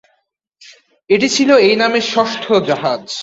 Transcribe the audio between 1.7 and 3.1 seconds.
নামের ষষ্ঠ জাহাজ।